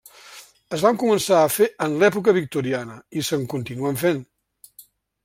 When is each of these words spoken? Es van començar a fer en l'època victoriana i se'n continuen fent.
Es 0.77 0.85
van 0.85 0.95
començar 1.01 1.41
a 1.41 1.51
fer 1.55 1.67
en 1.87 1.97
l'època 2.03 2.35
victoriana 2.39 2.97
i 3.21 3.25
se'n 3.29 3.45
continuen 3.53 4.01
fent. 4.05 4.23